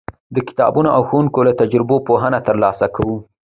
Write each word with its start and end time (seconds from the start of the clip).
د 0.35 0.37
کتابونو 0.47 0.89
او 0.95 1.01
ښوونکو 1.07 1.39
له 1.47 1.53
تجربو 1.61 1.95
پوهه 2.07 2.29
ترلاسه 2.47 2.85
کوو. 2.95 3.17